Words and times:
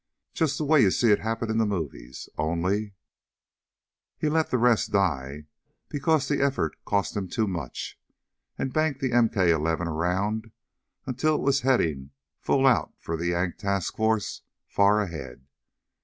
"Just 0.33 0.57
the 0.57 0.65
way 0.65 0.81
you 0.81 0.89
see 0.89 1.11
it 1.11 1.19
happen 1.19 1.51
in 1.51 1.59
the 1.59 1.65
movies. 1.67 2.27
Only" 2.35 2.95
He 4.17 4.29
let 4.29 4.49
the 4.49 4.57
rest 4.57 4.91
die 4.91 5.43
because 5.89 6.27
the 6.27 6.41
effort 6.41 6.75
cost 6.85 7.15
him 7.15 7.27
too 7.27 7.45
much, 7.45 7.99
and 8.57 8.73
banked 8.73 8.99
the 8.99 9.11
MK 9.11 9.49
11 9.49 9.87
around 9.87 10.49
until 11.05 11.35
it 11.35 11.41
was 11.41 11.61
heading 11.61 12.09
full 12.39 12.65
out 12.65 12.95
for 12.97 13.15
the 13.15 13.27
Yank 13.27 13.57
task 13.59 13.95
force 13.95 14.41
far 14.67 14.99
ahead. 15.01 15.45